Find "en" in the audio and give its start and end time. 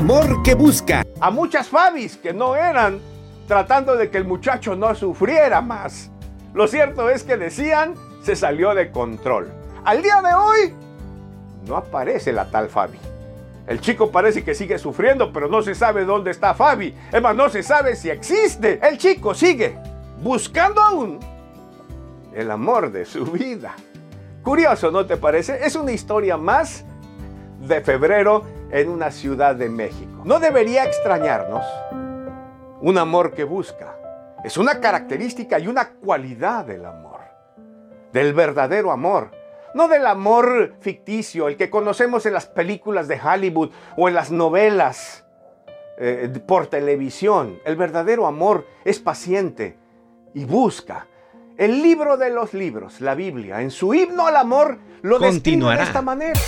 28.72-28.88, 42.26-42.32, 44.08-44.14, 53.60-53.70